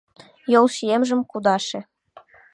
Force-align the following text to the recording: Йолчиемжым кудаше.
Йолчиемжым 0.51 1.21
кудаше. 1.31 1.79